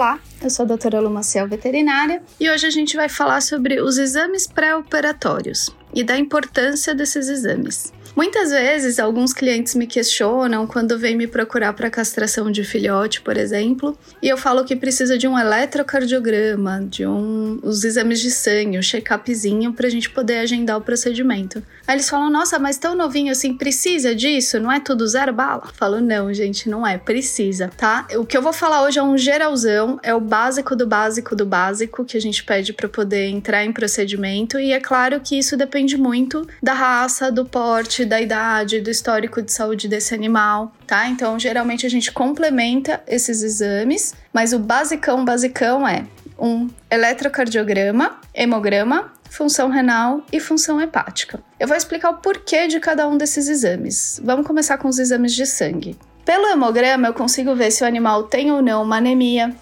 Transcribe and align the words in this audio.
Olá, 0.00 0.18
eu 0.42 0.48
sou 0.48 0.64
a 0.64 0.66
doutora 0.66 0.98
Lumaciel, 0.98 1.46
veterinária, 1.46 2.22
e 2.40 2.48
hoje 2.48 2.66
a 2.66 2.70
gente 2.70 2.96
vai 2.96 3.06
falar 3.06 3.42
sobre 3.42 3.82
os 3.82 3.98
exames 3.98 4.46
pré-operatórios 4.46 5.68
e 5.94 6.02
da 6.02 6.16
importância 6.16 6.94
desses 6.94 7.28
exames. 7.28 7.92
Muitas 8.16 8.50
vezes, 8.50 8.98
alguns 8.98 9.32
clientes 9.32 9.74
me 9.74 9.86
questionam 9.86 10.66
quando 10.66 10.98
vêm 10.98 11.16
me 11.16 11.26
procurar 11.26 11.72
para 11.72 11.88
castração 11.88 12.50
de 12.50 12.64
filhote, 12.64 13.20
por 13.20 13.36
exemplo, 13.36 13.96
e 14.22 14.28
eu 14.28 14.36
falo 14.36 14.64
que 14.64 14.74
precisa 14.74 15.16
de 15.16 15.28
um 15.28 15.38
eletrocardiograma, 15.38 16.86
de 16.88 17.06
um, 17.06 17.60
os 17.62 17.84
exames 17.84 18.20
de 18.20 18.30
sangue, 18.30 18.78
um 18.78 18.82
check-upzinho 18.82 19.72
para 19.72 19.86
a 19.86 19.90
gente 19.90 20.10
poder 20.10 20.38
agendar 20.38 20.76
o 20.76 20.80
procedimento. 20.80 21.62
Aí 21.86 21.96
eles 21.96 22.10
falam: 22.10 22.30
Nossa, 22.30 22.58
mas 22.58 22.78
tão 22.78 22.94
novinho 22.94 23.32
assim, 23.32 23.54
precisa 23.54 24.14
disso? 24.14 24.58
Não 24.58 24.70
é 24.70 24.80
tudo 24.80 25.06
zero 25.06 25.32
bala? 25.32 25.62
Eu 25.66 25.74
falo: 25.74 26.00
Não, 26.00 26.32
gente, 26.34 26.68
não 26.68 26.86
é, 26.86 26.98
precisa, 26.98 27.70
tá? 27.76 28.06
O 28.16 28.24
que 28.24 28.36
eu 28.36 28.42
vou 28.42 28.52
falar 28.52 28.82
hoje 28.82 28.98
é 28.98 29.02
um 29.02 29.16
geralzão, 29.16 29.98
é 30.02 30.14
o 30.14 30.20
básico 30.20 30.74
do 30.74 30.86
básico 30.86 31.36
do 31.36 31.46
básico 31.46 32.04
que 32.04 32.16
a 32.16 32.20
gente 32.20 32.42
pede 32.42 32.72
para 32.72 32.88
poder 32.88 33.28
entrar 33.28 33.64
em 33.64 33.72
procedimento, 33.72 34.58
e 34.58 34.72
é 34.72 34.80
claro 34.80 35.20
que 35.20 35.38
isso 35.38 35.56
depende 35.56 35.96
muito 35.96 36.46
da 36.62 36.72
raça, 36.72 37.30
do 37.30 37.44
porte 37.44 37.99
da 38.04 38.20
idade, 38.20 38.80
do 38.80 38.90
histórico 38.90 39.42
de 39.42 39.52
saúde 39.52 39.88
desse 39.88 40.14
animal, 40.14 40.72
tá? 40.86 41.08
Então, 41.08 41.38
geralmente 41.38 41.86
a 41.86 41.90
gente 41.90 42.12
complementa 42.12 43.02
esses 43.06 43.42
exames, 43.42 44.14
mas 44.32 44.52
o 44.52 44.58
basicão, 44.58 45.24
basicão 45.24 45.86
é 45.86 46.04
um 46.38 46.68
eletrocardiograma, 46.90 48.18
hemograma, 48.34 49.12
função 49.28 49.68
renal 49.68 50.22
e 50.32 50.40
função 50.40 50.80
hepática. 50.80 51.40
Eu 51.58 51.68
vou 51.68 51.76
explicar 51.76 52.10
o 52.10 52.18
porquê 52.18 52.66
de 52.66 52.80
cada 52.80 53.06
um 53.06 53.16
desses 53.16 53.48
exames. 53.48 54.20
Vamos 54.24 54.46
começar 54.46 54.78
com 54.78 54.88
os 54.88 54.98
exames 54.98 55.32
de 55.34 55.46
sangue. 55.46 55.96
Pelo 56.24 56.48
hemograma, 56.48 57.08
eu 57.08 57.14
consigo 57.14 57.54
ver 57.54 57.70
se 57.70 57.82
o 57.82 57.86
animal 57.86 58.24
tem 58.24 58.50
ou 58.50 58.60
não 58.62 58.82
uma 58.82 58.96
anemia, 58.96 59.54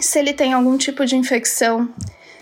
se 0.00 0.18
ele 0.18 0.32
tem 0.32 0.52
algum 0.52 0.76
tipo 0.76 1.04
de 1.06 1.16
infecção, 1.16 1.88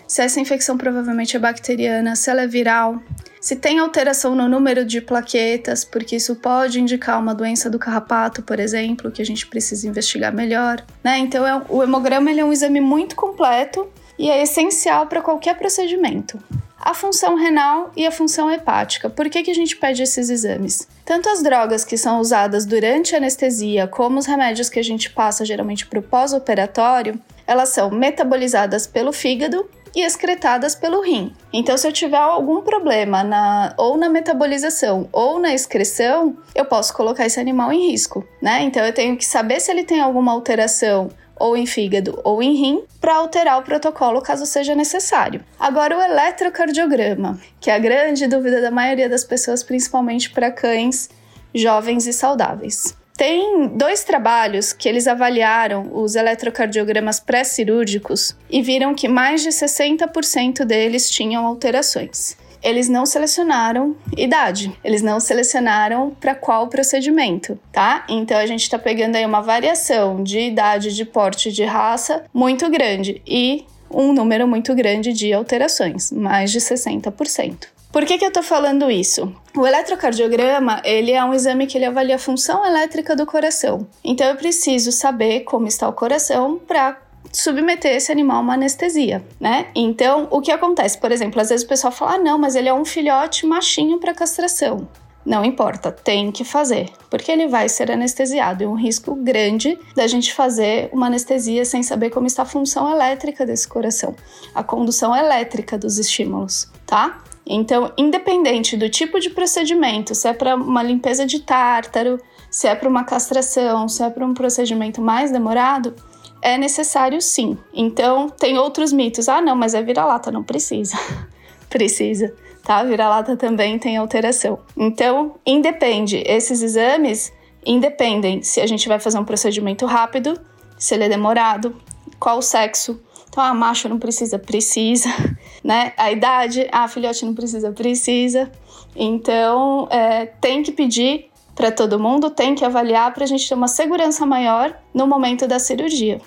se 0.07 0.21
essa 0.21 0.39
infecção 0.39 0.77
provavelmente 0.77 1.35
é 1.35 1.39
bacteriana, 1.39 2.15
se 2.15 2.29
ela 2.29 2.43
é 2.43 2.47
viral, 2.47 3.01
se 3.43 3.57
tem 3.57 3.77
alteração 3.77 4.35
no 4.35 4.47
número 4.47 4.85
de 4.85 5.01
plaquetas, 5.01 5.83
porque 5.83 6.15
isso 6.15 6.33
pode 6.37 6.79
indicar 6.79 7.19
uma 7.19 7.35
doença 7.35 7.69
do 7.69 7.77
carrapato, 7.77 8.41
por 8.41 8.57
exemplo, 8.57 9.11
que 9.11 9.21
a 9.21 9.25
gente 9.25 9.45
precisa 9.47 9.85
investigar 9.85 10.33
melhor, 10.33 10.81
né? 11.03 11.17
Então, 11.17 11.45
é, 11.45 11.61
o 11.67 11.83
hemograma 11.83 12.31
é 12.31 12.45
um 12.45 12.53
exame 12.53 12.79
muito 12.79 13.17
completo 13.17 13.85
e 14.17 14.31
é 14.31 14.41
essencial 14.41 15.07
para 15.07 15.21
qualquer 15.21 15.57
procedimento. 15.57 16.41
A 16.79 16.93
função 16.93 17.35
renal 17.35 17.91
e 17.97 18.07
a 18.07 18.11
função 18.11 18.49
hepática. 18.49 19.09
Por 19.09 19.29
que, 19.29 19.43
que 19.43 19.51
a 19.51 19.55
gente 19.55 19.75
pede 19.75 20.03
esses 20.03 20.29
exames? 20.29 20.87
Tanto 21.03 21.27
as 21.27 21.43
drogas 21.43 21.83
que 21.83 21.97
são 21.97 22.21
usadas 22.21 22.65
durante 22.65 23.13
a 23.13 23.17
anestesia, 23.17 23.87
como 23.87 24.19
os 24.19 24.25
remédios 24.25 24.69
que 24.69 24.79
a 24.79 24.83
gente 24.83 25.09
passa 25.09 25.43
geralmente 25.43 25.85
para 25.85 25.99
o 25.99 26.03
pós-operatório, 26.03 27.19
elas 27.45 27.69
são 27.69 27.91
metabolizadas 27.91 28.87
pelo 28.87 29.11
fígado 29.11 29.69
e 29.95 30.01
excretadas 30.01 30.75
pelo 30.75 31.01
rim. 31.01 31.33
Então, 31.51 31.77
se 31.77 31.87
eu 31.87 31.91
tiver 31.91 32.17
algum 32.17 32.61
problema 32.61 33.23
na, 33.23 33.73
ou 33.77 33.97
na 33.97 34.09
metabolização 34.09 35.07
ou 35.11 35.39
na 35.39 35.53
excreção, 35.53 36.35
eu 36.55 36.65
posso 36.65 36.93
colocar 36.93 37.25
esse 37.25 37.39
animal 37.39 37.71
em 37.71 37.91
risco, 37.91 38.25
né? 38.41 38.63
Então, 38.63 38.83
eu 38.83 38.93
tenho 38.93 39.15
que 39.17 39.25
saber 39.25 39.59
se 39.59 39.71
ele 39.71 39.83
tem 39.83 39.99
alguma 39.99 40.31
alteração 40.31 41.09
ou 41.35 41.57
em 41.57 41.65
fígado 41.65 42.19
ou 42.23 42.41
em 42.41 42.53
rim 42.53 42.83
para 43.01 43.15
alterar 43.15 43.59
o 43.59 43.63
protocolo 43.63 44.21
caso 44.21 44.45
seja 44.45 44.75
necessário. 44.75 45.43
Agora, 45.59 45.97
o 45.97 46.01
eletrocardiograma, 46.01 47.39
que 47.59 47.69
é 47.69 47.75
a 47.75 47.79
grande 47.79 48.27
dúvida 48.27 48.61
da 48.61 48.71
maioria 48.71 49.09
das 49.09 49.23
pessoas, 49.23 49.63
principalmente 49.63 50.29
para 50.29 50.51
cães 50.51 51.09
jovens 51.53 52.07
e 52.07 52.13
saudáveis. 52.13 52.95
Tem 53.23 53.69
dois 53.69 54.03
trabalhos 54.03 54.73
que 54.73 54.89
eles 54.89 55.07
avaliaram 55.07 55.89
os 55.93 56.13
eletrocardiogramas 56.13 57.21
pré-cirúrgicos 57.21 58.35
e 58.49 58.61
viram 58.61 58.93
que 58.93 59.07
mais 59.07 59.41
de 59.41 59.47
60% 59.47 60.65
deles 60.65 61.09
tinham 61.09 61.45
alterações. 61.47 62.35
Eles 62.61 62.89
não 62.89 63.05
selecionaram 63.05 63.95
idade, 64.17 64.77
eles 64.83 65.01
não 65.01 65.21
selecionaram 65.21 66.09
para 66.19 66.35
qual 66.35 66.67
procedimento, 66.67 67.57
tá? 67.71 68.05
Então 68.09 68.37
a 68.37 68.45
gente 68.45 68.63
está 68.63 68.77
pegando 68.77 69.15
aí 69.15 69.25
uma 69.25 69.39
variação 69.39 70.21
de 70.21 70.39
idade, 70.39 70.93
de 70.93 71.05
porte, 71.05 71.49
de 71.49 71.63
raça 71.63 72.25
muito 72.33 72.69
grande 72.69 73.21
e 73.25 73.65
um 73.89 74.11
número 74.11 74.45
muito 74.45 74.75
grande 74.75 75.13
de 75.13 75.31
alterações, 75.31 76.11
mais 76.11 76.51
de 76.51 76.59
60%. 76.59 77.67
Por 77.93 78.05
que, 78.05 78.17
que 78.17 78.25
eu 78.25 78.29
estou 78.29 78.41
falando 78.41 78.89
isso? 78.89 79.31
O 79.55 79.67
eletrocardiograma, 79.67 80.81
ele 80.83 81.11
é 81.11 81.23
um 81.23 81.31
exame 81.31 81.67
que 81.67 81.77
ele 81.77 81.85
avalia 81.85 82.15
a 82.15 82.19
função 82.19 82.65
elétrica 82.65 83.15
do 83.15 83.23
coração. 83.23 83.87
Então 84.03 84.25
eu 84.25 84.35
preciso 84.35 84.91
saber 84.91 85.41
como 85.41 85.67
está 85.67 85.87
o 85.87 85.93
coração 85.93 86.57
para 86.57 86.99
submeter 87.31 87.95
esse 87.95 88.11
animal 88.11 88.37
a 88.37 88.39
uma 88.39 88.55
anestesia, 88.55 89.23
né? 89.39 89.67
Então, 89.75 90.27
o 90.31 90.41
que 90.41 90.51
acontece? 90.51 90.97
Por 90.97 91.11
exemplo, 91.11 91.39
às 91.39 91.49
vezes 91.49 91.63
o 91.63 91.69
pessoal 91.69 91.93
fala: 91.93 92.15
ah, 92.15 92.17
não, 92.17 92.39
mas 92.39 92.55
ele 92.55 92.67
é 92.67 92.73
um 92.73 92.83
filhote 92.83 93.45
machinho 93.45 93.99
para 93.99 94.11
castração. 94.11 94.87
Não 95.23 95.45
importa, 95.45 95.91
tem 95.91 96.31
que 96.31 96.43
fazer, 96.43 96.89
porque 97.11 97.31
ele 97.31 97.47
vai 97.47 97.69
ser 97.69 97.91
anestesiado. 97.91 98.63
É 98.63 98.67
um 98.67 98.75
risco 98.75 99.15
grande 99.15 99.79
da 99.95 100.07
gente 100.07 100.33
fazer 100.33 100.89
uma 100.91 101.05
anestesia 101.05 101.63
sem 101.63 101.83
saber 101.83 102.09
como 102.09 102.25
está 102.25 102.41
a 102.41 102.45
função 102.45 102.91
elétrica 102.91 103.45
desse 103.45 103.67
coração, 103.67 104.15
a 104.53 104.63
condução 104.63 105.15
elétrica 105.15 105.77
dos 105.77 105.97
estímulos, 105.99 106.69
tá? 106.85 107.22
Então, 107.45 107.91
independente 107.97 108.77
do 108.77 108.89
tipo 108.89 109.19
de 109.19 109.29
procedimento, 109.29 110.15
se 110.15 110.27
é 110.27 110.33
para 110.33 110.55
uma 110.55 110.81
limpeza 110.81 111.25
de 111.25 111.39
tártaro, 111.39 112.19
se 112.49 112.67
é 112.67 112.75
para 112.75 112.87
uma 112.87 113.03
castração, 113.03 113.87
se 113.87 114.03
é 114.03 114.09
para 114.09 114.25
um 114.25 114.33
procedimento 114.33 115.01
mais 115.01 115.31
demorado, 115.31 115.93
é 116.41 116.57
necessário 116.57 117.21
sim. 117.21 117.57
Então, 117.73 118.29
tem 118.29 118.57
outros 118.57 118.93
mitos. 118.93 119.27
Ah, 119.27 119.41
não, 119.41 119.55
mas 119.55 119.73
é 119.73 119.81
vira-lata, 119.81 120.31
não 120.31 120.43
precisa. 120.43 120.97
precisa, 121.69 122.33
tá? 122.63 122.83
Vira-lata 122.83 123.35
também 123.35 123.79
tem 123.79 123.97
alteração. 123.97 124.59
Então, 124.77 125.35
independe, 125.45 126.23
esses 126.25 126.61
exames 126.61 127.31
independem 127.65 128.41
se 128.43 128.61
a 128.61 128.67
gente 128.67 128.87
vai 128.87 128.99
fazer 128.99 129.17
um 129.17 129.25
procedimento 129.25 129.85
rápido, 129.85 130.39
se 130.77 130.93
ele 130.93 131.05
é 131.05 131.09
demorado, 131.09 131.75
qual 132.19 132.37
o 132.37 132.41
sexo, 132.41 132.99
então, 133.33 133.43
ah, 133.43 133.53
macho 133.53 133.89
não 133.89 133.97
precisa, 133.97 134.37
precisa, 134.37 135.09
né? 135.63 135.93
A 135.97 136.11
idade, 136.11 136.67
ah, 136.71 136.87
filhote 136.87 137.25
não 137.25 137.33
precisa, 137.33 137.71
precisa. 137.71 138.51
Então, 138.95 139.87
é, 139.89 140.25
tem 140.25 140.61
que 140.61 140.71
pedir 140.71 141.29
para 141.55 141.71
todo 141.71 141.99
mundo, 141.99 142.29
tem 142.29 142.55
que 142.55 142.65
avaliar 142.65 143.13
para 143.13 143.23
a 143.23 143.27
gente 143.27 143.47
ter 143.47 143.55
uma 143.55 143.67
segurança 143.67 144.25
maior 144.25 144.75
no 144.93 145.07
momento 145.07 145.47
da 145.47 145.59
cirurgia, 145.59 146.19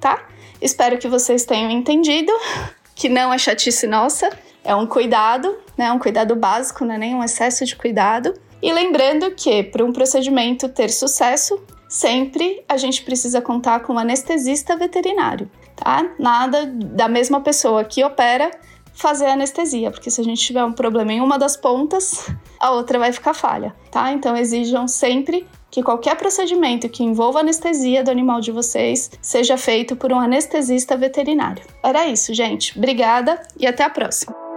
tá? 0.00 0.26
Espero 0.60 0.98
que 0.98 1.08
vocês 1.08 1.44
tenham 1.44 1.70
entendido 1.70 2.32
que 2.94 3.08
não 3.08 3.32
é 3.32 3.38
chatice 3.38 3.86
nossa, 3.86 4.30
é 4.64 4.74
um 4.74 4.86
cuidado, 4.86 5.56
né? 5.76 5.90
Um 5.92 5.98
cuidado 5.98 6.36
básico, 6.36 6.84
não 6.84 6.94
é 6.94 6.98
nem 6.98 7.14
um 7.14 7.24
excesso 7.24 7.64
de 7.64 7.76
cuidado. 7.76 8.34
E 8.60 8.72
lembrando 8.72 9.32
que 9.32 9.64
para 9.64 9.84
um 9.84 9.92
procedimento 9.92 10.68
ter 10.68 10.88
sucesso, 10.90 11.60
sempre 11.92 12.64
a 12.68 12.76
gente 12.76 13.02
precisa 13.02 13.40
contar 13.40 13.80
com 13.80 13.94
um 13.94 13.98
anestesista 13.98 14.76
veterinário 14.76 15.50
tá? 15.76 16.10
Nada 16.18 16.66
da 16.66 17.08
mesma 17.08 17.40
pessoa 17.40 17.84
que 17.84 18.04
opera 18.04 18.50
fazer 18.94 19.26
anestesia, 19.26 19.90
porque 19.90 20.10
se 20.10 20.20
a 20.20 20.24
gente 20.24 20.42
tiver 20.42 20.64
um 20.64 20.72
problema 20.72 21.12
em 21.12 21.20
uma 21.20 21.38
das 21.38 21.56
pontas, 21.56 22.30
a 22.60 22.70
outra 22.72 22.98
vai 22.98 23.12
ficar 23.12 23.34
falha, 23.34 23.74
tá? 23.90 24.12
Então 24.12 24.36
exijam 24.36 24.86
sempre 24.86 25.46
que 25.70 25.82
qualquer 25.82 26.16
procedimento 26.16 26.88
que 26.88 27.02
envolva 27.02 27.40
anestesia 27.40 28.04
do 28.04 28.10
animal 28.10 28.40
de 28.40 28.52
vocês 28.52 29.10
seja 29.22 29.56
feito 29.56 29.96
por 29.96 30.12
um 30.12 30.20
anestesista 30.20 30.96
veterinário. 30.96 31.64
Era 31.82 32.06
isso, 32.06 32.34
gente. 32.34 32.76
Obrigada 32.76 33.40
e 33.58 33.66
até 33.66 33.82
a 33.82 33.90
próxima. 33.90 34.51